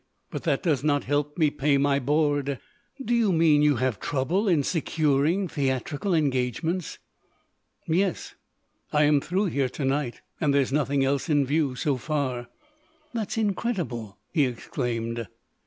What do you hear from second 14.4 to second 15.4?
exclaimed.